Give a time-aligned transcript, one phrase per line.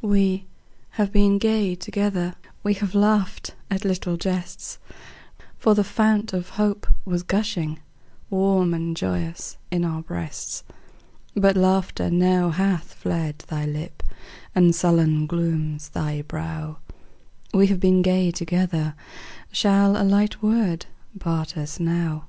[0.00, 0.46] We
[0.90, 4.78] have been gay together; We have laughed at little jests;
[5.56, 7.80] For the fount of hope was gushing
[8.30, 10.62] Warm and joyous in our breasts,
[11.34, 14.04] But laughter now hath fled thy lip,
[14.54, 16.78] And sullen glooms thy brow;
[17.52, 18.94] We have been gay together,
[19.50, 20.86] Shall a light word
[21.18, 22.28] part us now?